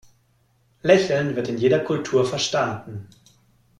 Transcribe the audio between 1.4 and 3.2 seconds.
in jeder Kultur verstanden.